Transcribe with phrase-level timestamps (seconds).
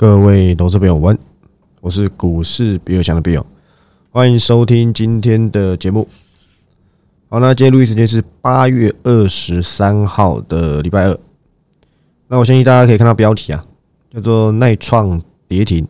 [0.00, 1.18] 各位投资朋友，晚，
[1.80, 3.44] 我是股市比尔强的比尔，
[4.12, 6.06] 欢迎收听今天的节目。
[7.28, 11.18] 好，那今天录音时间是八月二十三号的礼拜二。
[12.28, 13.64] 那我相信大家可以看到标题啊，
[14.08, 15.84] 叫做耐创跌停，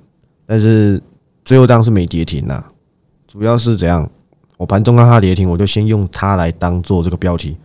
[0.46, 1.02] 但是
[1.44, 2.66] 最后当是没跌停啦。
[3.26, 4.10] 主要是怎样？
[4.56, 7.58] 我盘中看它跌停，我就先用它来当做这个标题，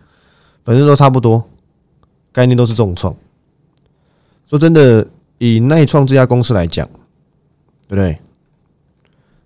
[0.62, 1.42] 反正都差不多，
[2.30, 3.16] 概念都是重创。
[4.46, 5.08] 说真的。
[5.38, 6.86] 以耐创这家公司来讲，
[7.86, 8.18] 对不对？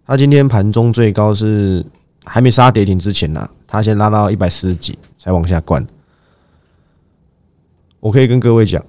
[0.06, 1.84] 它今天盘中最高是
[2.24, 5.86] 还没杀跌停之前呢，它先拉到一百四十几才往下灌。
[8.00, 8.82] 我可以跟各位讲，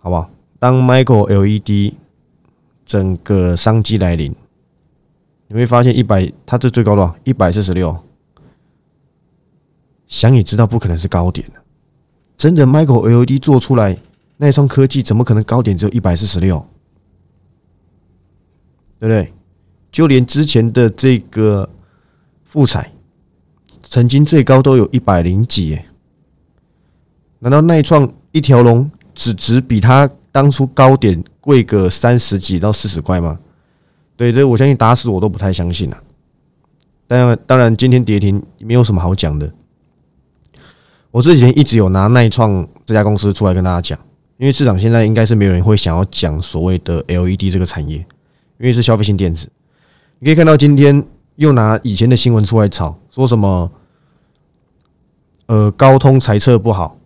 [0.00, 0.30] 好不好？
[0.58, 1.94] 当 Michael LED
[2.84, 4.34] 整个商机来临，
[5.48, 7.14] 你会发现一百，它这最高多少？
[7.24, 7.96] 一百四十六。
[10.08, 11.50] 想也知道不可能是高点
[12.36, 13.98] 真的 Michael LED 做出来。
[14.44, 16.58] 那创科技怎么可能高点只有一百四十六？
[18.98, 19.32] 对不对？
[19.92, 21.70] 就连之前的这个
[22.44, 22.90] 富彩，
[23.84, 25.86] 曾经最高都有一百零几，耶，
[27.38, 33.38] 难道耐创一条龙只值比它当初高点贵个三十几到四十块吗？
[34.16, 36.02] 对，这我相信打死我都不太相信啊。
[37.06, 39.48] 当然，当然，今天跌停没有什么好讲的。
[41.12, 43.96] 我这几天一直有拿耐创这家公司出来跟大家讲。
[44.42, 47.98] 因为市场现在应该是没有人会想要讲所谓的 LED 这个产业，
[48.58, 49.48] 因为是消费性电子。
[50.18, 53.70] 你可以看到今天又拿以前的新闻出来炒，说什么
[55.46, 56.98] 呃高通财测不好，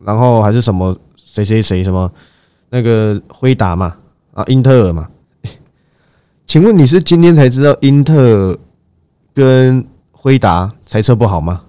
[0.00, 2.10] 然后还是什么谁谁谁什么
[2.70, 3.94] 那个辉达嘛
[4.32, 5.06] 啊英特尔嘛？
[6.48, 8.58] 请问你是今天才知道英特尔
[9.34, 11.62] 跟辉达财测不好吗？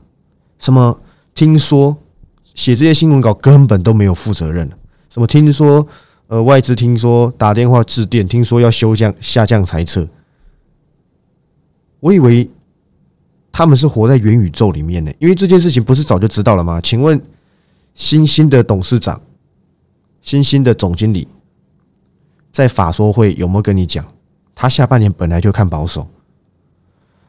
[0.57, 0.97] 什么
[1.35, 1.97] 听说
[2.55, 4.71] 写这些新闻稿根本都没有负责任。
[5.11, 5.27] 什么？
[5.27, 5.85] 听说
[6.27, 10.07] 呃，外资听说打电话致电，听说要修降下降猜测。
[11.99, 12.49] 我以为
[13.51, 16.79] 他们是活在元宇宙里面呢，因为这件事情不是早就知道了吗？
[16.79, 17.21] 请问
[17.93, 19.21] 新兴的董事长、
[20.21, 21.27] 新兴的总经理
[22.53, 24.05] 在法说会有没有跟你讲，
[24.55, 26.07] 他下半年本来就看保守？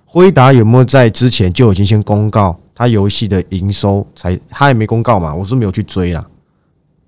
[0.06, 4.06] 辉达有没有在之前就已经先公告他游戏的营收？
[4.14, 6.24] 才他也没公告嘛，我是没有去追啦。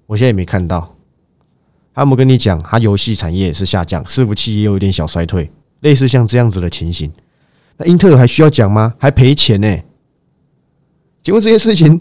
[0.06, 0.94] 我现在也没看到，
[1.94, 5.50] 他有没有跟你讲，他游戏产业是下降，伺服器也有一点小衰退，
[5.80, 7.10] 类似像这样子的情形。
[7.76, 8.94] 那英特尔还需要讲吗？
[8.98, 9.78] 还赔钱呢？
[11.22, 12.00] 请问这件事情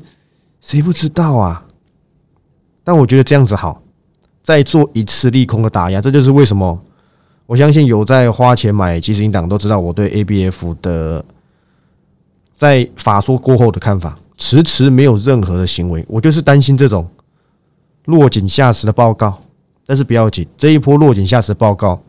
[0.61, 1.65] 谁不知道啊？
[2.83, 3.81] 但我觉得这样子好，
[4.43, 6.77] 再做一次利空的打压，这就是为什么
[7.45, 11.23] 我相信有在花钱买基金党都知道我对 ABF 的
[12.57, 17.09] 在法说过后的看法，迟迟没有任何的行为，我就是担心这种。
[18.05, 19.41] 落井下石的报告，
[19.85, 22.03] 但是不要紧，这一波落井下石报告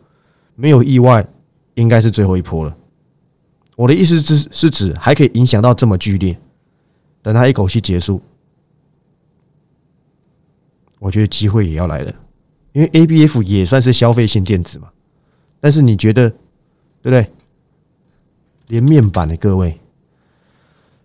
[0.57, 1.25] 没有意外，
[1.75, 2.77] 应该是最后一波了。
[3.77, 6.37] 我的意思是是指还可以影响到这么剧烈，
[7.23, 8.21] 等它一口气结束，
[10.99, 12.15] 我觉得机会也要来了，
[12.73, 14.89] 因为 A B F 也算是消费性电子嘛。
[15.61, 16.39] 但是你觉得对
[17.03, 17.31] 不对？
[18.67, 19.79] 连面板的各位，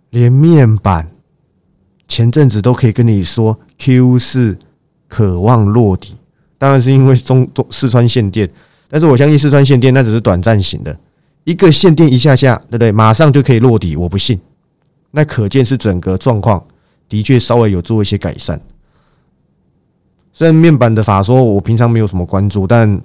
[0.10, 1.10] 连面板
[2.08, 4.58] 前阵子都可以跟你说 Q 四。
[5.09, 6.16] 渴望落底，
[6.58, 8.50] 当然是因为中中四川限电，
[8.88, 10.97] 但是我相信四川限电那只是短暂型的，
[11.44, 12.92] 一个限电一下下，对不对？
[12.92, 14.40] 马上就可以落底，我不信。
[15.12, 16.64] 那可见是整个状况
[17.09, 18.62] 的确稍微有做一些改善。
[20.31, 23.02] 虽然面板的法说，我平常没有什么关注，但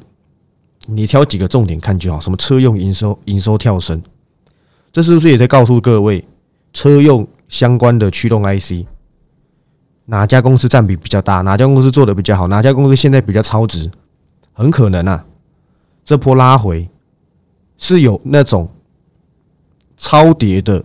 [0.86, 2.21] 你挑几个重点看就好。
[2.21, 4.00] 什么车用营收营收跳升，
[4.92, 6.22] 这是不是也在告诉各位，
[6.75, 8.86] 车用相关的驱动 IC？
[10.06, 11.41] 哪家公司占比比较大？
[11.41, 12.47] 哪家公司做的比较好？
[12.48, 13.91] 哪家公司现在比较超值？
[14.53, 15.25] 很可能啊，
[16.04, 16.88] 这波拉回
[17.78, 18.69] 是有那种
[19.97, 20.84] 超跌的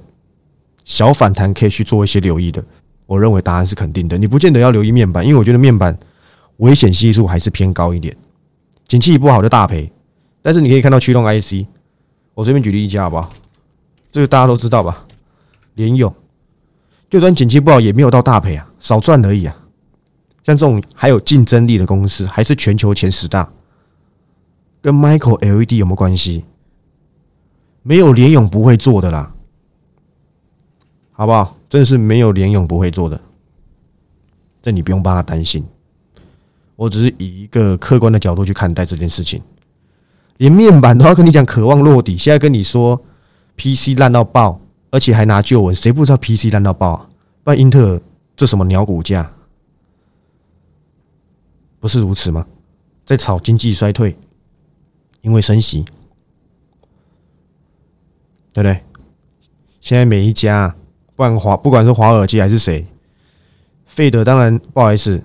[0.86, 2.64] 小反弹，可以去做一些留意的。
[3.06, 4.18] 我认为答案是肯定的。
[4.18, 5.98] 你不见得要留意面板，因为我觉得面板
[6.58, 8.16] 危险系数还是偏高一点。
[8.88, 9.92] 景气不好就大赔，
[10.42, 11.68] 但是你可以看到驱动 IC，
[12.34, 13.30] 我随便举例一家好不好？
[14.12, 15.06] 这个大家都知道吧？
[15.76, 16.12] 联咏。
[17.10, 19.56] 就算景气不好，也没有到大赔啊，少赚而已啊。
[20.44, 23.52] 像这种还有竞争力的公司，还是全球前十大，
[24.82, 26.46] 跟 Michael LED 有没有关系？
[27.82, 29.34] 没有联勇不会做的啦，
[31.12, 31.58] 好不好？
[31.70, 33.20] 真的是没有联勇不会做的，
[34.62, 35.66] 这你不用帮他担心。
[36.76, 39.42] 我只是以一个客观的角度去看待这件事情。
[40.38, 43.00] 连面板都要跟你讲渴望落底，现在跟你说
[43.58, 44.60] PC 烂到爆。
[44.92, 47.10] 而且还拿旧闻，谁不知道 PC 烂到爆啊？
[47.44, 48.02] 不然英特尔
[48.36, 49.32] 这什么鸟股价？
[51.80, 52.46] 不是如此吗？
[53.06, 54.16] 在炒经济衰退，
[55.22, 55.84] 因为升息，
[58.54, 58.80] 对不对？
[59.82, 60.76] 现在每一家，
[61.16, 62.86] 不管华不管是华尔街还是谁，
[63.86, 65.20] 费德当然不好意思，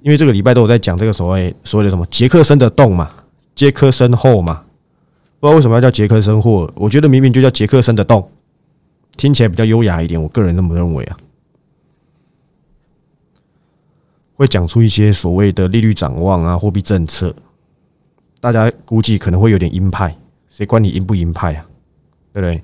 [0.00, 3.10] 因为这个礼拜都有在讲这个所谓所谓的什么杰克森的洞嘛，
[3.54, 4.64] 杰克森后嘛，
[5.38, 8.28] 不知道为什么要叫杰克森霍，我觉得明明就叫杰克森的洞，
[9.16, 11.16] 听起来比较优雅一点，我个人这么认为啊。
[14.34, 17.34] 会讲出一些所谓的利率展望啊，货币政策，
[18.40, 20.16] 大家估计可能会有点鹰派，
[20.48, 21.66] 谁管你鹰不鹰派啊？
[22.32, 22.62] 对不对？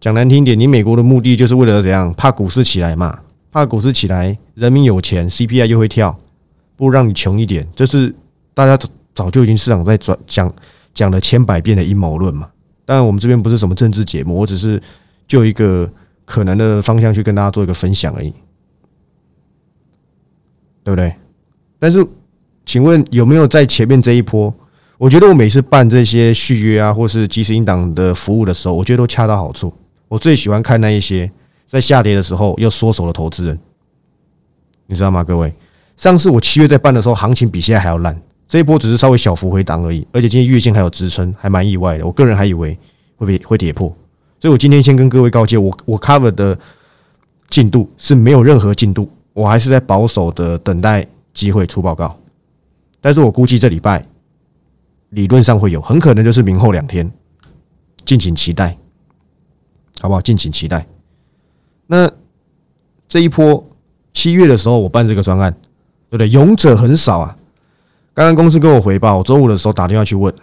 [0.00, 2.14] 讲难听点，你美国的目的就是为了怎样？
[2.14, 3.20] 怕股市起来嘛？
[3.50, 6.16] 怕股市起来，人民有钱，CPI 又会跳，
[6.76, 7.68] 不如让你穷一点。
[7.74, 8.14] 这是
[8.54, 8.78] 大家
[9.12, 10.54] 早就已经市场在转讲
[10.94, 12.48] 讲了千百遍的阴谋论嘛。
[12.84, 14.80] 当然，我们这边不是什么政治节目，我只是
[15.26, 15.90] 就一个
[16.24, 18.32] 可能的方向去跟大家做一个分享而已。
[20.84, 21.14] 对不对？
[21.78, 22.04] 但是，
[22.66, 24.52] 请问有没有在前面这一波？
[24.98, 29.72] 我觉得我每次办这些续约啊，或是即时应档的服务的时候，我觉得都恰到好处。
[30.08, 31.30] 我最喜欢看那一些
[31.66, 33.58] 在下跌的时候又缩手的投资人，
[34.86, 35.22] 你知道吗？
[35.22, 35.54] 各位，
[35.96, 42.04] 上次我七月在办的时候，行情比现在还要烂，这一波只是稍微小幅回档而已，而且今天月线还有支撑，还蛮意外的。
[42.04, 42.76] 我个人还以为
[43.16, 43.96] 会被会跌破，
[44.42, 46.58] 所以我今天先跟各位告诫，我我 cover 的
[47.48, 49.08] 进度是没有任何进度。
[49.34, 52.18] 我还是在保守的等待机会出报告，
[53.00, 54.04] 但是我估计这礼拜
[55.10, 57.08] 理论上会有，很可能就是明后两天，
[58.04, 58.76] 敬请期待，
[60.00, 60.20] 好不好？
[60.20, 60.84] 敬请期待。
[61.86, 62.10] 那
[63.08, 63.64] 这一波
[64.12, 65.52] 七月的时候，我办这个专案，
[66.10, 66.28] 对不对？
[66.28, 67.36] 勇者很少啊。
[68.12, 70.34] 刚刚公司跟我回报，我周五的时候打电话去问，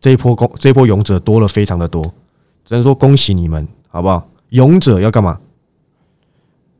[0.00, 2.14] 这一波公这一波勇者多了非常的多，
[2.64, 4.28] 只能说恭喜你们，好不好？
[4.50, 5.38] 勇者要干嘛？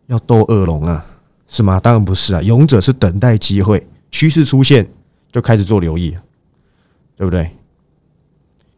[0.06, 1.04] 要斗恶龙啊！
[1.46, 1.78] 是吗？
[1.81, 2.42] 当然不是啊！
[2.42, 4.86] 勇者是等待机会，趋势出现
[5.31, 6.14] 就开始做留意，
[7.16, 7.50] 对不对？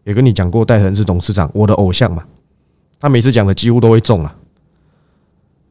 [0.04, 2.24] 也跟你讲过，戴恒是董事长，我的偶像嘛。
[2.98, 4.34] 他每次讲的几乎都会中啊。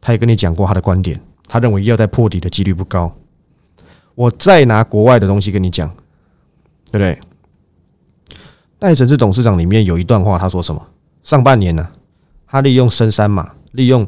[0.02, 3.14] 他也跟你讲过他的观点，他认为要在破底的几率不高。
[4.14, 5.90] 我再拿国外的东西跟你讲，
[6.92, 7.20] 对不对？
[8.78, 10.86] 戴成是董事长里面有一段话，他说什么？
[11.26, 11.86] 上半年呢，
[12.48, 14.08] 他利用深山嘛，利用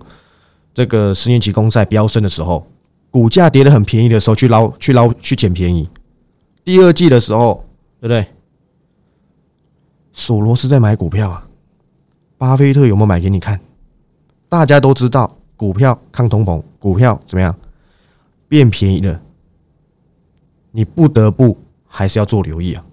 [0.74, 2.66] 这个十年期公债飙升的时候。
[3.10, 5.90] 股价跌得很便宜的时候，去捞、去捞、去捡便宜。
[6.64, 7.66] 第二季的时候，
[8.00, 8.28] 对不对？
[10.14, 11.48] 索罗斯在买股票啊，
[12.38, 13.60] 巴菲特有没有买给你看？
[14.50, 17.56] 大家都知道，股票抗通膨，股票怎么样
[18.48, 19.19] 变便宜了？
[20.72, 22.86] 你不得不还是要做留意啊。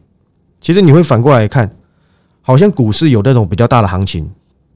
[0.60, 1.70] 其实你会反过来看，
[2.46, 4.30] 好像股市有那种比较大的行情，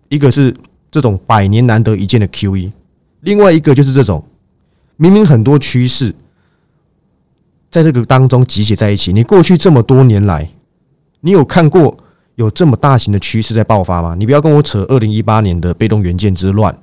[0.09, 0.55] 一个是
[0.91, 2.73] 这种百年难得一见的 QE，
[3.21, 4.25] 另外一个就是这种。
[4.97, 6.13] 明明很多趋势
[7.71, 10.51] 在这个当中集结在一起，你过去这么多年来，
[11.21, 11.97] 你有看过
[12.37, 14.17] 有这么大型的趋势在爆发吗？
[14.19, 16.77] 你不要跟我扯二零一八年的被动元件之乱，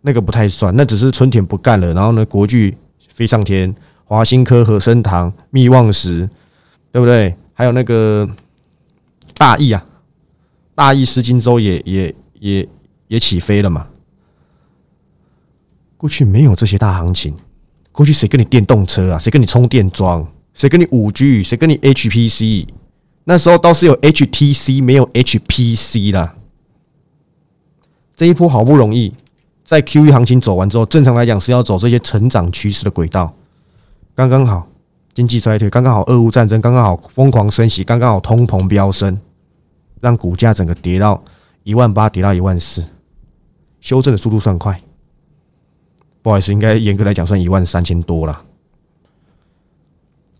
[0.00, 2.76] 那个不太算，那只是春田不干了，然后呢，国巨
[3.14, 3.72] 飞上天，
[4.04, 6.28] 华新科、和生堂、密望石，
[6.90, 7.36] 对不对？
[7.52, 8.28] 还有那个
[9.42, 9.84] 大意啊，
[10.72, 12.68] 大益丝金州也也也
[13.08, 13.88] 也起飞了嘛。
[15.96, 17.34] 过去没有这些大行情，
[17.90, 19.18] 过去谁跟你电动车啊？
[19.18, 20.24] 谁跟你充电桩？
[20.54, 21.42] 谁跟你五 G？
[21.42, 22.68] 谁跟你 HPC？
[23.24, 26.36] 那时候倒是有 HTC，没有 HPC 啦。
[28.14, 29.12] 这一波好不容易
[29.64, 33.34] 在 QE 行情走完之后，正常来讲是要走这些成长趋势的轨道，
[34.14, 34.68] 刚刚好
[35.12, 39.18] 经济衰退，刚刚好俄乌战争，刚刚好疯狂升息，刚刚好通膨飙升，
[40.02, 41.22] 让股价整个跌到
[41.62, 42.84] 一万八，跌到一万四，
[43.80, 44.78] 修正的速度算快。
[46.20, 48.42] 不好意思，应该严格来讲算一万三千多了。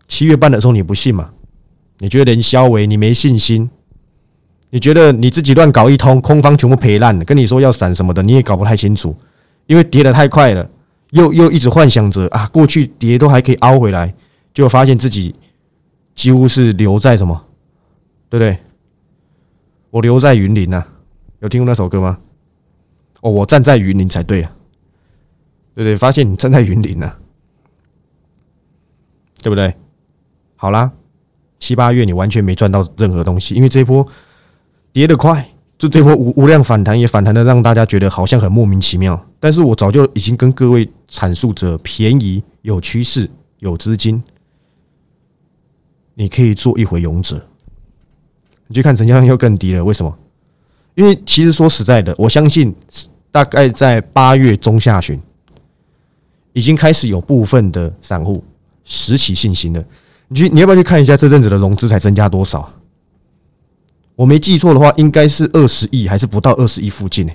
[0.09, 1.31] 七月半的时候你不信嘛？
[1.99, 3.71] 你觉得连肖伟你没信心？
[4.71, 7.25] 你觉得你自己乱搞一通，空方全部赔烂了。
[7.25, 9.17] 跟你说要闪什么的，你也搞不太清楚，
[9.67, 10.69] 因为跌的太快了，
[11.11, 14.13] 又又一直幻想着啊，过去跌都还可以凹回来，
[14.53, 15.35] 就发现自己
[16.17, 17.45] 几乎是留在什么，
[18.29, 18.59] 对不对？
[19.93, 20.83] 我留在云林呐，
[21.41, 22.19] 有听过那首歌吗？
[23.21, 24.51] 哦，我站在云林才对啊。
[25.75, 25.97] 对不对？
[25.97, 27.19] 发现你站在云顶了，
[29.41, 29.75] 对不对？
[30.55, 30.93] 好啦，
[31.59, 34.07] 七八月你完全没赚到任何东西，因为这波
[34.93, 39.19] 跌得快，就这波无无量反弹也反弹的让大家觉得好像很莫名其妙。
[39.41, 43.31] 但是我早就已经跟各位阐述着，便宜有趋势
[43.61, 44.23] 有资金，
[46.13, 47.43] 你可以做一回勇者。
[48.73, 50.19] 你去看成交量又更低了，为什么？
[50.95, 52.75] 因为其实说实在的，我相信
[53.31, 55.21] 大概在八月中下旬。
[56.55, 58.43] 已经开始有部分的散户
[58.83, 59.85] 拾起信心了。
[60.29, 62.73] 你去，你要不要去看一下这阵子的融资才增加多少？
[64.15, 67.33] 我没记错的话，应该是二十亿还是不到二十亿附近呢？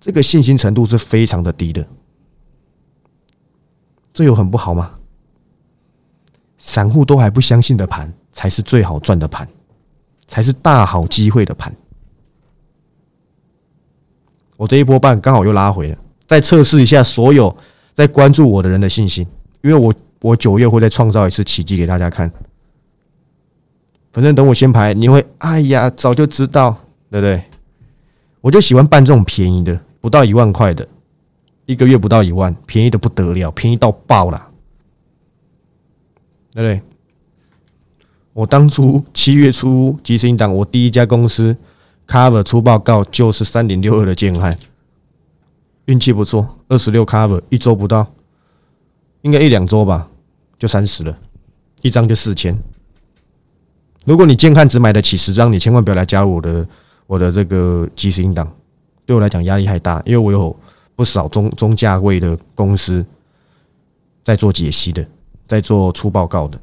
[0.00, 1.86] 这个信心程度是非常的低的，
[4.14, 4.92] 这有很不好吗？
[6.56, 9.48] 散户都还不相信的盘，才是最好赚的盘，
[10.28, 11.74] 才是大好机会的盘。
[14.56, 17.56] 我这一波半刚好又拉回了，再测试一下所有
[17.94, 19.26] 在关注我的人的信心，
[19.62, 22.30] 因为我我九月会再创造一次奇迹给大家看。
[24.12, 26.76] 反正等我先排，你会哎呀，早就知道，
[27.10, 27.42] 对不对？
[28.40, 30.86] 我就喜欢办这种便宜的，不到一万块的，
[31.66, 34.48] 一个月不到一万，便宜的不得了，便宜到爆了，
[36.52, 36.82] 对不对？
[38.38, 41.56] 我当初七月初即时档，我第一家公司
[42.06, 44.56] cover 出报告就是三点六二的建汉，
[45.86, 48.06] 运气不错，二十六 cover 一周不到，
[49.22, 50.08] 应该一两周吧，
[50.56, 51.18] 就三十了，
[51.82, 52.56] 一张就四千。
[54.04, 56.68] 如果你健康只买得起十张，你千万不要来加入我的
[57.08, 58.48] 我的这个基金档，
[59.04, 60.56] 对我来讲压力太大，因为我有
[60.94, 63.04] 不少中中价位的公司
[64.22, 65.04] 在做解析的，
[65.48, 66.56] 在做出报告的，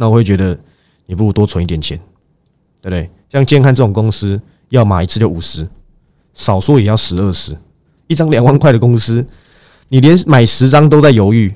[0.00, 0.58] 那我会觉得
[1.04, 1.98] 你不如多存一点钱，
[2.80, 3.10] 对不对？
[3.28, 4.40] 像健康这种公司，
[4.70, 5.68] 要买一次就五十，
[6.32, 7.54] 少说也要十二十，
[8.06, 9.22] 一张两万块的公司，
[9.88, 11.54] 你连买十张都在犹豫。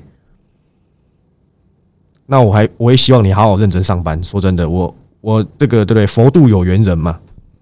[2.27, 4.21] 那我还我也希望你好好认真上班。
[4.23, 6.05] 说真的，我我这个对不对？
[6.05, 7.19] 佛度有缘人嘛，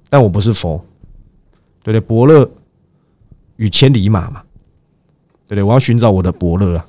[0.10, 0.78] 但我不是佛，
[1.82, 2.02] 对不对？
[2.02, 2.52] 伯乐
[3.56, 4.44] 与千里马嘛，
[5.48, 5.64] 对不对？
[5.64, 6.86] 我要寻找我的伯乐啊，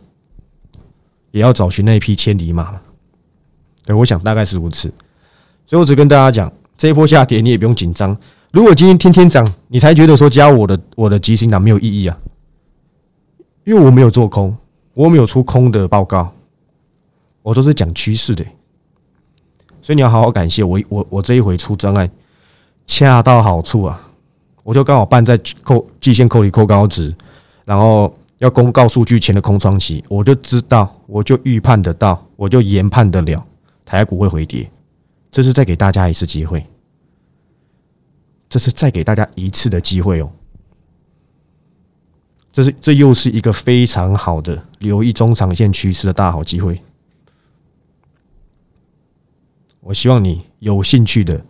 [1.30, 2.80] 也要找寻那一匹千里马嘛。
[3.84, 4.92] 对，我想大概是如此。
[5.66, 8.16] 所以我只跟大家讲，这一波下跌你也不用紧张。
[8.52, 12.16] 如果今天天天涨，你才觉得说加我的我的基金档没有意义啊，
[13.64, 14.56] 因为我没有做空，
[14.94, 16.32] 我没有出空的报告。
[17.42, 18.42] 我都是讲趋势的，
[19.82, 20.80] 所以你要好好感谢我。
[20.88, 22.10] 我我这一回出专案，
[22.86, 24.00] 恰到好处啊！
[24.62, 27.14] 我就刚好办在扣季线扣里扣高值，
[27.66, 33.44] 然后要公告数据前的空窗期，我就知道，我就预判得到，我就研判得了，
[33.84, 34.70] 台股会回跌。
[35.30, 36.64] 这是再给大家一次机会，
[38.48, 40.30] 这是再给大家一次的机会哦。
[42.52, 46.80] 这是这又是一个非常好的留意中长线趋势的大好机会。
[49.80, 51.44] 我希望你有兴趣的，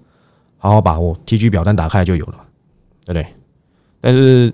[0.56, 1.14] 好好把握。
[1.26, 2.46] T G 表单打开就有了，
[3.04, 3.26] 对不对？
[4.00, 4.50] 但是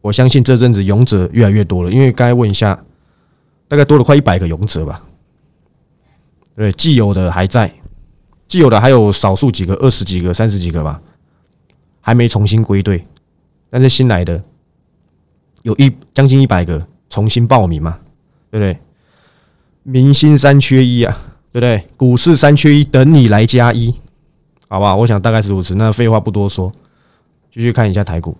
[0.00, 2.82] 我相信这阵子勇者越来越多了，因为刚才问一下，
[3.68, 5.04] 大概多了快一百个勇者吧。
[6.54, 7.72] 对，既有的还在，
[8.46, 11.00] 既有的还有少数几个，二十几个、三十几个吧，
[12.00, 13.06] 还没重新归队。
[13.70, 14.42] 但是新来的
[15.62, 17.98] 有一将近一百个重新报名嘛，
[18.50, 18.78] 对不对？
[19.82, 21.18] 明星三缺一啊！
[21.50, 21.86] 对不对？
[21.96, 23.94] 股市三缺一，等你来加一，
[24.68, 24.96] 好不好？
[24.96, 25.74] 我想大概是如此。
[25.74, 26.70] 那废话不多说，
[27.50, 28.36] 继续看一下台股。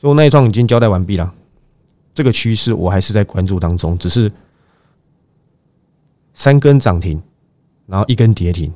[0.00, 1.32] 所以那一创已经交代完毕了，
[2.12, 3.96] 这个趋势我还是在关注当中。
[3.96, 4.30] 只是
[6.34, 7.22] 三根涨停，
[7.86, 8.72] 然后一根跌停，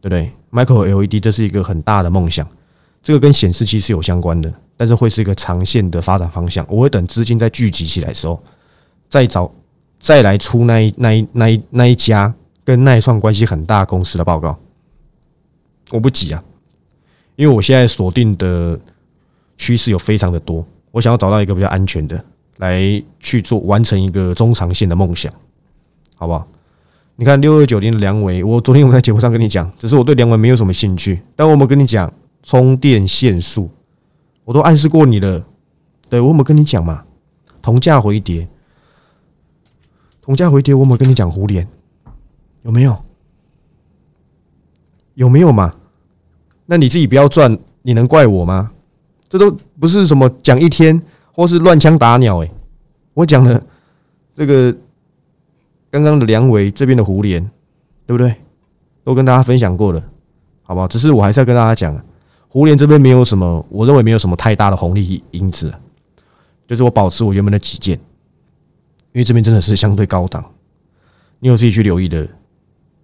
[0.00, 2.46] 对不对？Micro LED 这是一个很大的梦想，
[3.02, 6.66] 这个跟显示器是有相关的，但是会是一个长线的发展方向。
[6.68, 8.42] 我会等资金再聚集起来的时候，
[9.08, 9.52] 再找
[9.98, 12.34] 再来出那一那一那一那一家。
[12.66, 14.58] 跟耐创关系很大公司的报告，
[15.90, 16.42] 我不急啊，
[17.36, 18.80] 因为我现在锁定的
[19.58, 22.24] 趋势有非常的多，我想要找到一个比较安全的
[22.56, 22.80] 来
[23.20, 25.30] 去做完成一个中长线的梦想，
[26.16, 26.48] 好不好？
[27.16, 33.70] 你看六二九零的梁伟，我昨天我在节目上跟你讲，只是我对梁伟没有什么兴趣，但我们跟你讲充电线数，
[34.44, 35.44] 我都暗示过你了，
[36.08, 37.04] 对我们跟你讲嘛，
[37.62, 38.48] 同价回跌，
[40.20, 41.66] 同价回跌，我们跟你讲互联。
[42.62, 42.96] 有没有？
[45.14, 45.72] 有没有嘛？
[46.66, 48.72] 那你自己不要赚，你能怪我吗？
[49.28, 51.00] 这都不是什么讲一天
[51.32, 52.50] 或是乱枪打鸟哎，
[53.12, 53.62] 我讲了
[54.34, 54.74] 这个
[55.94, 57.40] 刚刚的梁伟这边的胡连，
[58.04, 58.34] 对不对？
[59.04, 60.02] 都跟大家分享过了，
[60.64, 60.88] 好不好？
[60.88, 62.04] 只是我还是要跟大家讲，
[62.48, 65.72] 胡连这边没有什么，我认为没有什么太大的红利因子，
[66.66, 67.96] 就是我保持我原本的己见，
[69.12, 70.44] 因为这边真的是相对高档，
[71.38, 72.28] 你有自己去留意的。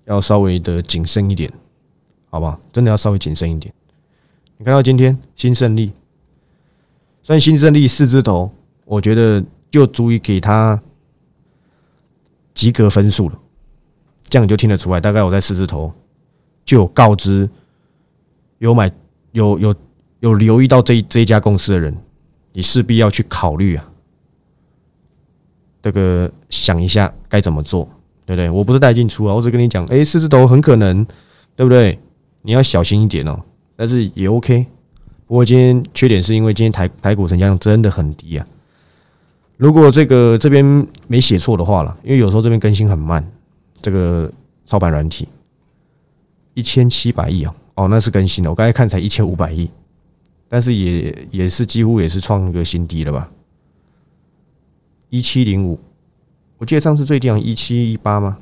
[0.06, 1.48] 要稍微的谨慎一点，
[2.28, 2.58] 好不好？
[2.72, 3.72] 真的要稍微谨慎一点。
[4.56, 5.92] 你看到今天新胜利，
[7.22, 8.50] 算新胜利四字头，
[8.84, 10.82] 我觉得就足以给他
[12.54, 13.38] 及格分数了。
[14.28, 15.92] 这样你就听得出来，大概我在四字头
[16.64, 17.48] 就有告知
[18.58, 18.90] 有买
[19.32, 19.74] 有有
[20.20, 21.96] 有留意到这这一家公司的人，
[22.52, 23.90] 你势必要去考虑啊，
[25.82, 27.88] 这个想一下该怎么做。
[28.26, 28.48] 对不对？
[28.48, 31.04] 我不是带进出啊，我只跟你讲，哎，四字头很可能，
[31.56, 31.98] 对不对？
[32.42, 33.36] 你要小心一点哦。
[33.74, 34.64] 但是也 OK。
[35.26, 38.46] 不过今天缺点是因为今天台台股成交量真的很低啊。
[39.60, 40.64] 如果这个这边
[41.06, 43.22] 没写错的话了，因为有时候这边更新很慢，
[43.82, 44.32] 这个
[44.64, 45.28] 操盘软体
[46.54, 48.48] 一千七百亿啊，哦，那是更新的。
[48.48, 49.70] 我刚才看才一千五百亿，
[50.48, 53.30] 但是也也是几乎也是创一个新低了吧？
[55.10, 55.78] 一七零五，
[56.56, 58.38] 我记得上次最低好像一七一八吗？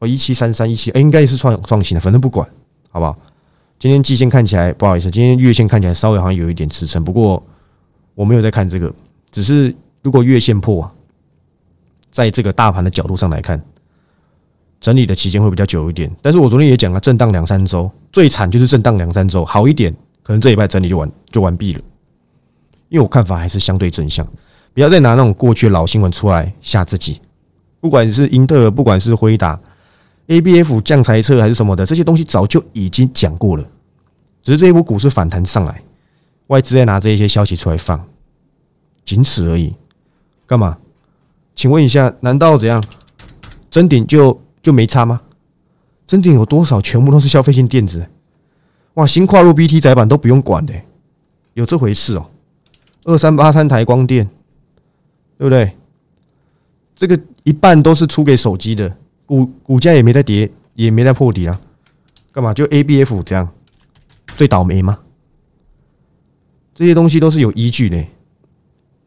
[0.00, 2.44] 哦，一七三三一七，哎，应该也是创创新的，反正不管，
[2.90, 3.16] 好不好？
[3.78, 7.40] 今天季线看起来不好意思，今天月线看起来稍微好像有一点支撑，不过。
[8.16, 8.92] 我没有在看这个，
[9.30, 10.90] 只是如果月线破，
[12.10, 13.62] 在这个大盘的角度上来看，
[14.80, 16.10] 整理的期间会比较久一点。
[16.22, 21.80] 但是我昨天也讲了，震荡两三周，最惨就是震荡两三周，好一点可能这一拜整理就完就完毕了。
[22.88, 24.26] 因为我看法还是相对正向，
[24.72, 27.20] 不要再拿那种过去的老新闻出来吓自己。
[27.80, 29.60] 不管是英特尔，不管是辉达、
[30.28, 33.64] A B F 降财测还是什么的，这些东西早就已经讲过了，
[34.42, 35.82] 只是这一波股市反弹上来。
[36.48, 38.06] 外资在拿这一些消息出来放，
[39.04, 39.74] 仅此而已。
[40.46, 40.78] 干嘛？
[41.54, 42.82] 请问一下，难道怎样？
[43.70, 45.20] 真顶就就没差吗？
[46.06, 46.80] 真顶有多少？
[46.80, 48.06] 全部都是消费性电子。
[48.94, 50.74] 哇，新跨入 BT 窄板都不用管的，
[51.54, 52.30] 有这回事哦。
[53.04, 54.28] 二三八三台光电，
[55.38, 55.76] 对不对？
[56.94, 61.60] 这个一半都是出给手机的，股股价也没在跌，也没在破底啊。
[62.32, 62.54] 干嘛？
[62.54, 63.48] 就 ABF 这样
[64.36, 64.98] 最倒霉吗？
[66.76, 67.96] 这些东西都是有依据的，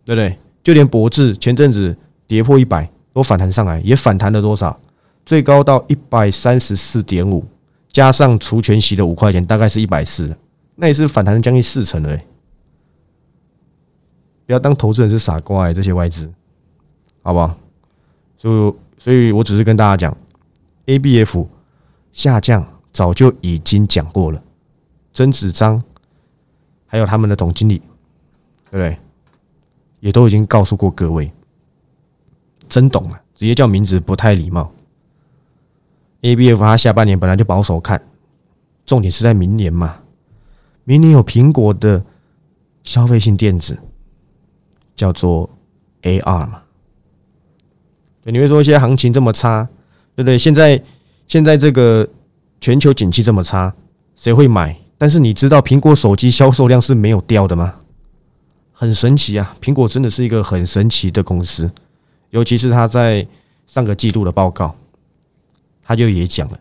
[0.04, 0.36] 对不对？
[0.64, 1.96] 就连博智前阵子
[2.26, 4.78] 跌破一百，都反弹上来，也反弹了多少？
[5.24, 7.46] 最高到一百三十四点五，
[7.92, 10.36] 加上除权息的五块钱，大概是一百四，
[10.74, 12.18] 那也是反弹将近四成了。
[14.48, 16.28] 不要当投资人是傻瓜，这些外资，
[17.22, 17.56] 好不好？
[18.36, 20.18] 所以，所以我只是跟大家讲
[20.88, 21.48] ，A B F
[22.12, 24.42] 下降早就已经讲过了，
[25.14, 25.80] 曾子章。
[26.90, 27.78] 还有他们的总经理，
[28.70, 28.98] 对不对？
[30.02, 31.32] 也都已经告诉过各位，
[32.68, 34.72] 真懂了，直接叫名字不太礼貌。
[36.22, 38.02] A B F 它下半年本来就保守看，
[38.86, 40.00] 重点是在明年嘛。
[40.84, 42.04] 明年有苹果的
[42.84, 43.78] 消费性电子，
[44.96, 45.50] 叫做
[46.02, 46.64] A R 嘛。
[48.24, 49.70] 对你会说现在行情这么差，
[50.16, 50.38] 对不对？
[50.38, 50.82] 现在
[51.28, 52.08] 现在这个
[52.60, 53.74] 全球景气这么差，
[54.16, 54.76] 谁会买？
[55.00, 57.74] 但是你知道苹果手机销售量是没有掉的吗？
[58.74, 59.56] 很神奇啊！
[59.62, 61.70] 苹果真的是一个很神奇的公司，
[62.30, 63.26] 尤其是他在
[63.66, 64.76] 上个季度的报告，
[65.84, 66.60] 他就也讲了，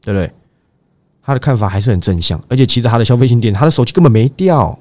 [0.00, 0.30] 对不对？
[1.22, 4.78] 他的看法还是很正向，而且其实他的消费性电子，他的手机根本没掉，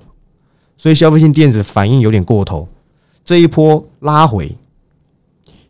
[0.77, 2.67] 所以消费性电子反应有点过头。
[3.23, 4.55] 这一波拉回，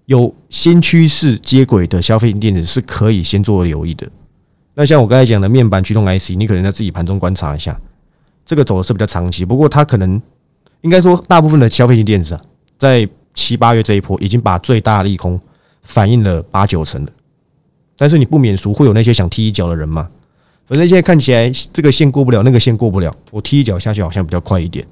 [0.05, 4.09] 有新趋势接轨的消费性电子是可以先做留意的。
[4.77, 7.79] 那像我刚才讲的面板驱动 IC，你可能要自己盘中观察一下，
[8.45, 9.45] 这个走的是比较长期。
[9.45, 10.21] 不过它可能
[10.81, 12.41] 应该说，大部分的消费型电子啊，
[12.77, 15.39] 在七八月这一波已经把最大利空
[15.81, 17.11] 反映了八九成了。
[17.95, 20.09] 但是你不免俗，会有那些想踢一脚的人嘛？
[20.67, 24.85] 反正现在看起来这个线过不了，那个线过不了，我踢一脚下去好像比较快一点，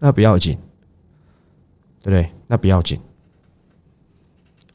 [0.00, 0.58] 那不要紧，
[2.02, 2.28] 对不对？
[2.48, 2.98] 那不要紧。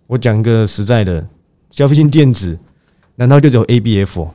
[0.08, 1.28] 我讲一个实在的，
[1.72, 2.58] 消费性电子。
[3.20, 4.30] 难道就只有 A B F？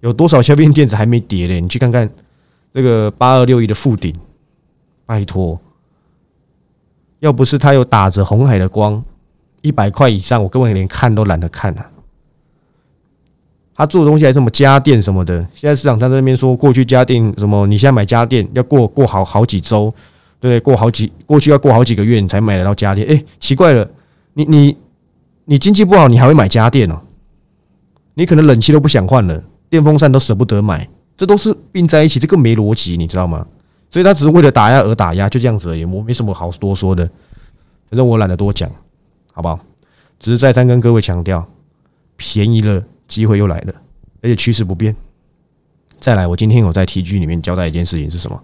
[0.00, 1.60] 有多少消费性电子还没跌嘞？
[1.60, 2.10] 你去看看
[2.72, 4.12] 这个八二六一的附顶，
[5.06, 5.56] 拜托，
[7.20, 9.00] 要不是他有打着红海的光，
[9.62, 11.88] 一百块以上，我根本连看都懒得看啊！
[13.76, 19.94] 他做的东西还什么家电什么的，现在市场上在那边说，过去家电什么，你现在买家电要过过好好几周，
[20.40, 20.58] 对不对？
[20.58, 23.06] 过好几过去要过好几个月你才买得到家电。
[23.06, 23.88] 哎，奇怪了，
[24.34, 24.76] 你你
[25.44, 27.00] 你经济不好，你还会买家电哦？
[28.18, 33.46] 你可能冷气都不想换了，电风扇都舍不得买，这都是并在一起，这个没逻辑，你知道吗？
[33.90, 37.04] 所以他只是为了打压而打压，就这样子而已，我没什么好多说的，
[37.90, 38.70] 反正我懒得多讲，
[39.34, 39.60] 好不好？
[40.18, 41.46] 只是再三跟各位强调，
[42.16, 43.74] 便宜了，机会又来了，
[44.22, 44.96] 而且趋势不变。
[46.00, 48.42] 再来，我今天有在 T G 里面交代一件事情是什么？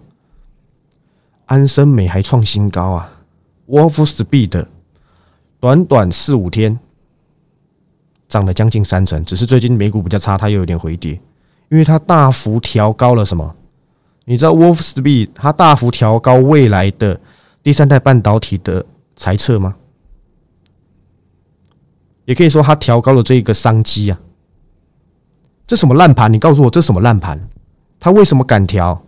[1.47, 3.11] 安森美还创新高啊
[3.67, 4.67] ，Wolf Speed，
[5.59, 6.79] 短短四五天。
[8.33, 11.11] 涨了将近三成，只是最近美股比较差，它又有点回跌，
[11.69, 13.55] 因为它大幅调高了什么？
[14.25, 17.21] 你知道 Wolf Speed 它大幅调高未来的
[17.61, 18.83] 第三代半导体的
[19.15, 19.75] 猜测吗？
[22.25, 24.19] 也可以说它调高了这个商机啊。
[25.67, 26.33] 这什么烂盘？
[26.33, 27.39] 你告诉我这什么烂盘？
[27.99, 28.99] 它为什么敢调？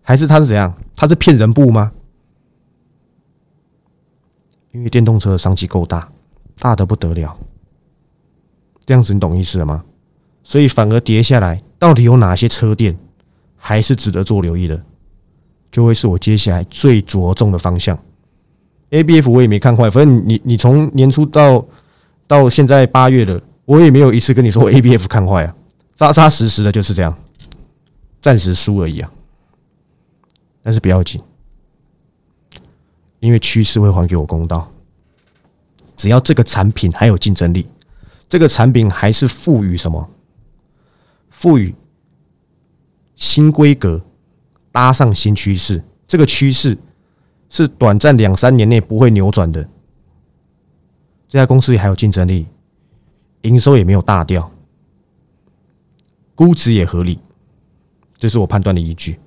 [0.00, 0.72] 还是它是怎样？
[0.96, 1.92] 它是骗人不吗？
[4.72, 6.08] 因为电动车的商机够大，
[6.58, 7.36] 大的不得了。
[8.88, 9.84] 这样子你懂意思了吗？
[10.42, 12.98] 所以反而跌下来，到底有哪些车店
[13.54, 14.82] 还是值得做留意的，
[15.70, 17.98] 就会是我接下来最着重的方向。
[18.88, 21.62] A B F 我也没看坏，反正你你从年初到
[22.26, 25.54] 到现在八月了，我也没有一次跟你说 A B F 看坏啊，
[25.94, 27.14] 扎扎实实的就是这样，
[28.22, 29.12] 暂时输而已啊。
[30.62, 31.20] 但是不要紧，
[33.20, 34.66] 因为趋势会还给我公道。
[35.94, 37.66] 只要这个产品还有竞争力，
[38.28, 40.08] 这个产品还是赋予什么？
[41.30, 41.74] 赋予
[43.16, 44.00] 新规格，
[44.72, 46.76] 搭上新趋势，这个趋势
[47.48, 49.66] 是短暂两三年内不会扭转的。
[51.28, 52.46] 这家公司也还有竞争力，
[53.42, 54.50] 营收也没有大掉，
[56.34, 57.18] 估值也合理，
[58.16, 59.18] 这是我判断的依据，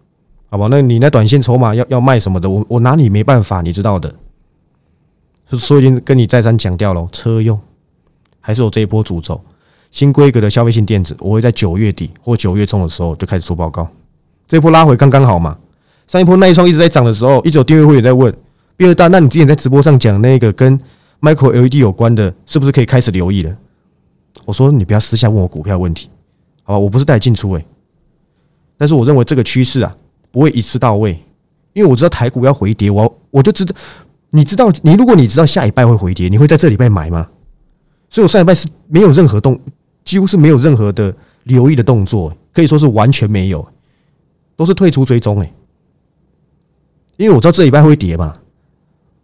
[0.49, 0.67] 好吧？
[0.69, 4.13] 那你那短线筹码要要卖什么的，我我拿你没办法，你知道的。
[5.57, 7.59] 所以已经跟你再三强调了，车用
[8.41, 9.39] 还是有这一波主轴。
[9.91, 13.87] 新规格的消费性电子，我会在九月底或九月中的时候就开始出报告。
[14.47, 15.57] 这一波拉回刚刚好嘛？
[16.07, 18.33] 上一波那一双一直在涨的时候，一直有订阅会员在问：
[18.77, 20.79] 第二大，那你之前在直播上讲那个跟
[21.21, 23.55] Micro LED 有关的，是不是可以开始留意了？
[24.45, 26.09] 我说你不要私下问我股票问题，
[26.63, 26.79] 好吧？
[26.79, 27.65] 我不是带进出诶，
[28.77, 29.95] 但是我认为这个趋势啊
[30.31, 31.17] 不会一次到位，
[31.73, 33.75] 因为我知道台股要回跌，我我就知道，
[34.29, 37.27] 你知道你如果你知道下一拜会回跌，你会在这礼拜买吗？
[38.11, 39.59] 所以我上礼拜是没有任何动。
[40.03, 43.65] 几乎是没有任何的留意的动作，可以说是完全没有，
[44.57, 45.53] 都是退出追踪哎。
[47.17, 48.35] 因为我知道这礼拜会跌嘛，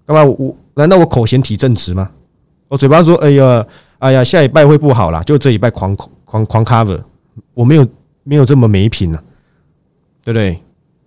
[0.06, 2.12] 干嘛我难道我口嫌体正直吗？
[2.68, 3.66] 我嘴巴说哎呀
[3.98, 5.96] 哎呀下礼拜会不好啦，就这礼拜狂
[6.26, 7.02] 狂狂 cover，
[7.56, 7.88] 我没有
[8.24, 9.24] 没有这么没品啊，
[10.24, 10.62] 对不对？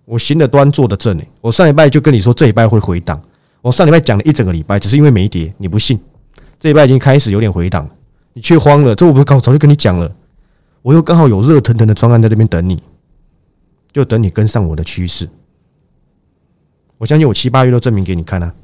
[0.05, 1.27] 我行的端坐的正哎。
[1.41, 3.23] 我上礼拜就跟你说这礼拜会回档，
[3.63, 5.97] 我上礼拜讲了一整个礼拜，只是因为没跌，你不信？
[6.61, 7.89] 这一拜已经开始有点回档。
[8.33, 10.15] 你却慌了，这我不是刚早就跟你讲了，
[10.83, 12.81] 我又刚好有热腾腾的专案在这边等你，
[13.93, 15.29] 就等你跟上我的趋势。
[16.97, 18.55] 我相信我七八月都证明给你看啊，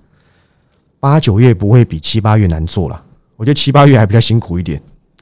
[1.01, 3.03] 八九月不会比七八月难做了，
[3.35, 4.81] 我觉得七八月还比较辛苦一点，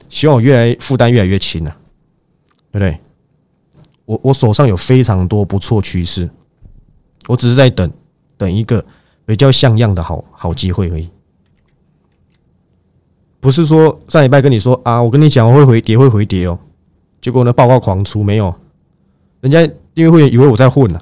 [0.09, 1.75] 希望我越来负担越来越轻啊，
[2.71, 2.99] 对不对？
[4.05, 6.29] 我我手上有非常多不错趋势，
[7.25, 7.91] 我只是在等
[8.37, 8.85] 等一个
[9.25, 11.09] 比较像样的好好机会而已。
[13.45, 16.57] 不是说上礼拜跟你说啊，我跟你讲会回跌会回跌哦，
[17.21, 18.51] 结果呢报告狂出没有？
[19.39, 20.99] 人家订阅会员以为我在混呢，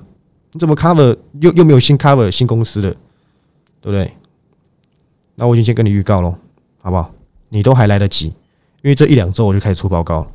[0.51, 2.89] 你怎么 cover 又又没有新 cover 新公司的，
[3.79, 4.11] 对不对？
[5.35, 6.35] 那我已经先跟你预告喽，
[6.81, 7.09] 好不好？
[7.47, 10.29] 你都还来得及，因为这一两周我就开始出报告。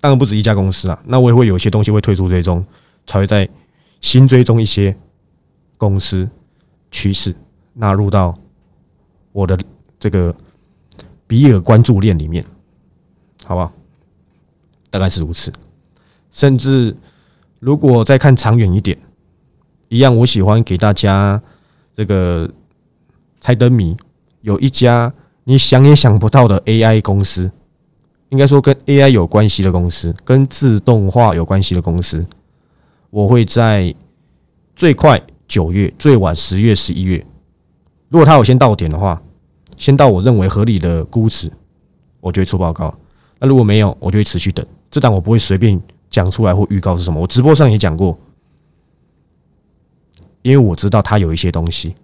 [0.00, 2.64] 当然不止一家公司啊，那我也会有一些东西会退出追踪，
[3.06, 3.46] 才会在
[4.00, 4.96] 新追踪一些
[5.76, 6.26] 公司
[6.90, 7.36] 趋势
[7.74, 8.34] 纳入到
[9.32, 9.58] 我的。
[10.00, 10.34] 这个
[11.26, 12.42] 比尔关注链里面，
[13.44, 13.70] 好不好？
[14.90, 15.52] 大概是如此。
[16.32, 16.96] 甚至
[17.58, 18.98] 如果再看长远一点，
[19.88, 21.40] 一样，我喜欢给大家
[21.92, 22.50] 这个
[23.40, 23.94] 猜灯谜。
[24.40, 25.12] 有一家
[25.44, 27.50] 你想也想不到的 AI 公司，
[28.30, 32.24] 应该说跟 AI 有关系的公司，跟自动化有关系的公司，
[33.10, 33.94] 我会在
[34.74, 37.26] 最快九月，最晚十月、十一月，
[38.08, 39.22] 如果它有先到点的话。
[39.80, 41.50] 先到我认为合理的估值，
[42.20, 42.94] 我就会出报告。
[43.38, 44.64] 那如果没有，我就会持续等。
[44.90, 47.18] 这档我不会随便讲出来或预告是什么。
[47.18, 48.16] 我直播上也讲过，
[50.42, 51.96] 因为我知道他有一些东西，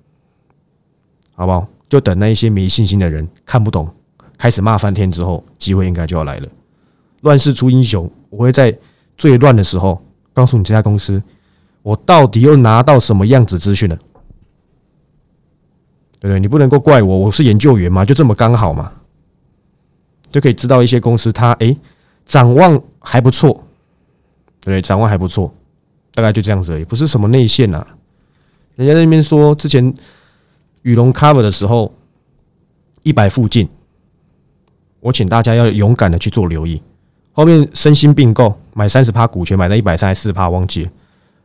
[1.34, 1.68] 好不好？
[1.86, 3.86] 就等那一些没信心的人看不懂，
[4.38, 6.48] 开始骂翻天之后，机会应该就要来了。
[7.20, 8.74] 乱世出英雄，我会在
[9.18, 11.22] 最乱的时候告诉你这家公司，
[11.82, 13.98] 我到底又拿到什么样子资讯了。
[16.18, 16.40] 对对？
[16.40, 18.90] 你不能够怪我，我是研究员嘛，就这么刚好嘛，
[20.30, 21.76] 就可以知道一些公司它诶
[22.24, 23.62] 展望还不错，
[24.62, 25.52] 对，展望还不错，
[26.14, 27.86] 大概就这样子而已，不是什么内线呐。
[28.76, 29.94] 人家那边说之前
[30.82, 31.92] 羽绒 cover 的时候
[33.02, 33.68] 一百附近，
[35.00, 36.80] 我请大家要勇敢的去做留意。
[37.32, 40.90] 后面身心并购买三十趴股权，买到一百三十四趴，忘记了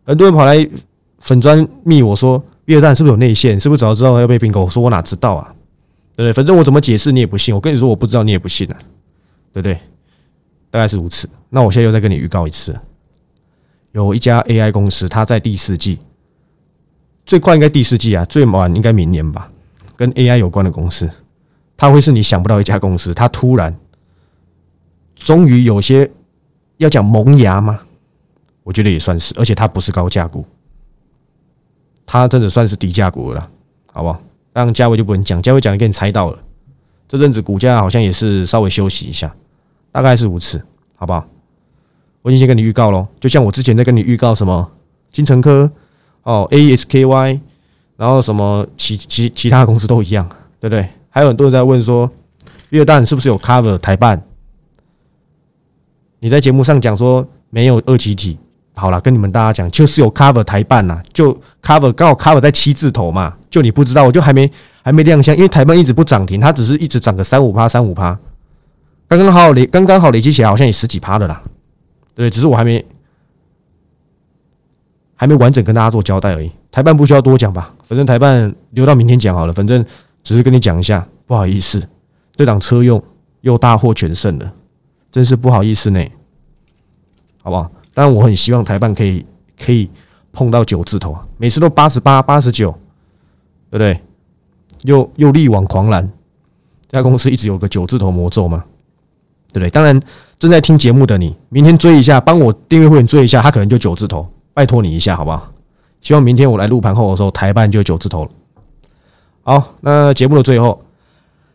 [0.06, 0.68] 很多人跑来
[1.20, 2.42] 粉砖密我说。
[2.72, 3.60] 第二弹是不是有内线？
[3.60, 4.64] 是不是早知道要被并购？
[4.64, 5.54] 我说我哪知道啊？
[6.16, 6.32] 对不对？
[6.32, 7.54] 反正我怎么解释你也不信。
[7.54, 8.78] 我跟你说我不知道，你也不信啊？
[9.52, 9.78] 对不对？
[10.70, 11.30] 大概是如此。
[11.50, 12.74] 那我现在又再跟你预告一次，
[13.92, 16.00] 有一家 AI 公司，它在第四季，
[17.26, 19.52] 最快应该第四季啊，最晚应该明年吧。
[19.98, 21.10] 跟 AI 有关的公司，
[21.76, 23.14] 它会是你想不到一家公司。
[23.14, 23.78] 它突然
[25.14, 26.10] 终于有些
[26.78, 27.82] 要讲萌芽吗？
[28.64, 30.46] 我觉得也算是，而且它不是高价股。
[32.12, 33.50] 它真的算是低价股了，
[33.94, 34.22] 好不好？
[34.52, 36.38] 当然价位就不能讲，价位讲给你猜到了。
[37.08, 39.34] 这阵子股价好像也是稍微休息一下，
[39.94, 40.62] 大概是如此，
[40.96, 41.26] 好不好？
[42.22, 44.70] 我已经先跟你预告喽，就像我之前在跟你预告什么
[45.10, 45.72] 金城科
[46.24, 47.40] 哦，ASKY，
[47.96, 50.28] 然后什么其其其他公司都一样，
[50.60, 50.86] 对不对？
[51.10, 52.12] 还有很多人在问说，
[52.72, 54.22] 月旦是不是有 cover 台办？
[56.20, 58.38] 你在节目上讲说没有二级体，
[58.74, 64.50] 好了，跟你们大家讲，就是有 cover 台办呐，就 cover 刚好 cover 在七字头嘛，就你不知道，我就还没
[64.82, 68.18] 还没亮相，因为台办一直不涨停，它只是一直涨个三五趴三五趴，
[69.08, 71.42] 刚刚好累刚刚好累积起来好像也十几趴的啦。
[72.16, 72.84] 对，只是我还没
[75.16, 76.52] 还没完整跟大家做交代而已。
[76.72, 79.54] 台办不需要多讲吧，反正台办留到明天讲好了。
[79.54, 79.86] 反正
[80.24, 81.82] 只是跟你讲一下，不好意思，
[82.36, 83.04] 这档车用
[83.42, 84.52] 又大获全胜了，
[85.12, 86.02] 真是不好意思呢，
[87.44, 87.70] 好不好？
[87.94, 89.26] 当然我很希望台办可以
[89.60, 89.90] 可以
[90.32, 92.72] 碰到九字头啊，每次都八十八、八十九，
[93.70, 94.00] 对不对？
[94.82, 96.10] 又又力挽狂澜，
[96.88, 98.64] 这家公司一直有个九字头魔咒嘛，
[99.52, 99.70] 对不对？
[99.70, 100.02] 当然。
[100.42, 105.52] 正在听节目的你，明天追一下，帮我订阅会员追一下，他可能就九字头，拜托你一下，好不好？
[106.02, 108.32] 希望明天我来录盘后的时候，台办就九字头了。
[109.44, 110.84] 好，那节目的最后，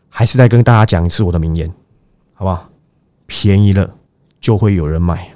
[0.07, 1.69] 还是再跟大家讲一次我的名言，
[2.33, 2.69] 好不好？
[3.25, 3.93] 便宜了
[4.39, 5.33] 就会有人买，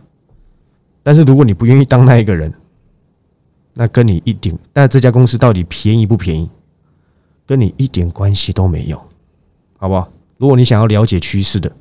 [1.03, 2.53] 但是如果你不愿意当那一个人，
[3.73, 6.49] 那跟你一点，但这家公司到底便宜不便宜，
[7.45, 9.01] 跟你一点关系都没有，
[9.77, 10.09] 好不好？
[10.37, 11.71] 如果你想要了解趋势的。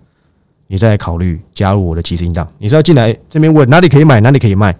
[0.72, 4.72] 你再考虑加入我的即时音档，你是要进来这边问哪里可以买，哪里可以卖？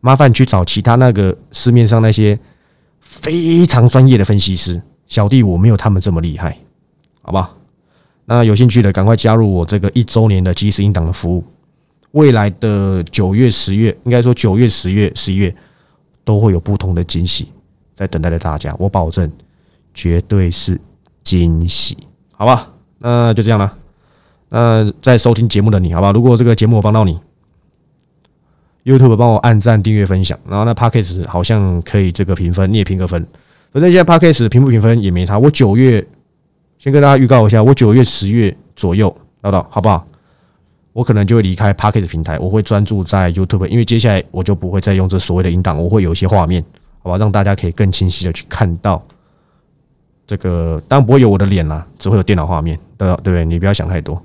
[0.00, 2.36] 麻烦去找其他那个市面上那些
[2.98, 6.58] 非常专业的分析师，小弟我没有他们这么厉害，
[7.22, 7.54] 好吧？
[8.24, 11.44] 那有兴趣的赶快加入我这个一周年的即时音档的服务，
[12.12, 15.54] 未来的九月、十月，应该说九月、十月、十一月
[16.24, 17.48] 都会有不同的惊喜
[17.94, 19.30] 在等待着大家，我保证
[19.92, 20.80] 绝对是
[21.22, 21.96] 惊喜，
[22.32, 22.72] 好吧？
[22.98, 23.76] 那就这样了。
[24.48, 26.12] 那，在收听节目的你，好吧？
[26.12, 27.18] 如果这个节目我帮到你
[28.84, 33.26] ，YouTube 帮我按赞、订阅、分享，然后那 Podcast 好像可以这个评分，你也评个分。
[33.72, 35.38] 反正现在 Podcast 评不评分也没差。
[35.38, 36.06] 我九月
[36.78, 40.06] 先跟大家预告一下，我九月、十月左右到到，好不好？
[40.96, 46.64] 我可能就会离开 Pocket 平台，我会专注在 YouTube，因为接下来我就不会再用这所谓的音档，我会有一些画面，
[47.02, 49.04] 好吧，让大家可以更清晰的去看到
[50.26, 50.82] 这个。
[50.88, 53.44] 当然不会有我的脸啦，只会有电脑画面，对对不对？
[53.44, 54.18] 你不要想太多。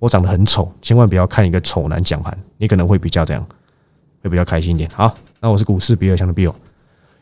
[0.00, 3.46] 我长得很丑，千万不要看一个丑男讲盘，你可能会比较这样，
[4.20, 4.90] 会比较开心一点。
[4.92, 6.52] 好，那我是股市比尔强的 Bill，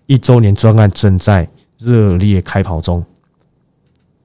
[0.06, 3.04] 一周年专案正在热烈开跑中。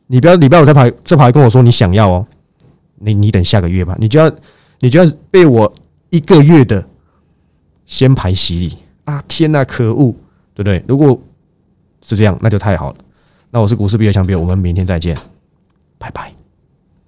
[0.08, 2.26] 你不要礼拜五在排，这排跟我说你想要哦，
[2.96, 4.32] 你你等下个月吧，你就要
[4.80, 5.74] 你就要被我
[6.10, 6.88] 一个月的
[7.86, 9.24] 先排洗礼啊！
[9.28, 10.14] 天呐，可恶，
[10.54, 10.84] 对不对？
[10.88, 11.20] 如果
[12.02, 12.98] 是这样，那就太好了。
[13.52, 15.18] 那我是股市比尔强 Bill，我们明天再见，
[15.98, 16.39] 拜拜。